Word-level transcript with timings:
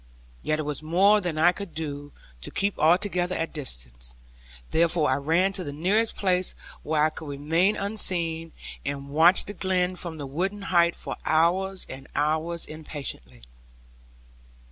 Yet 0.41 0.57
it 0.57 0.63
was 0.63 0.81
more 0.81 1.21
than 1.21 1.37
I 1.37 1.51
could 1.51 1.75
do 1.75 2.11
to 2.41 2.49
keep 2.49 2.79
altogether 2.79 3.35
at 3.35 3.53
distance; 3.53 4.15
therefore 4.71 5.11
I 5.11 5.17
ran 5.17 5.53
to 5.53 5.63
the 5.63 5.71
nearest 5.71 6.15
place 6.15 6.55
where 6.81 7.03
I 7.05 7.11
could 7.11 7.27
remain 7.27 7.77
unseen, 7.77 8.51
and 8.83 9.09
watched 9.09 9.45
the 9.45 9.53
glen 9.53 9.95
from 9.95 10.17
the 10.17 10.25
wooded 10.25 10.63
height, 10.63 10.95
for 10.95 11.17
hours 11.23 11.85
and 11.87 12.07
hours, 12.15 12.65
impatiently. 12.65 13.43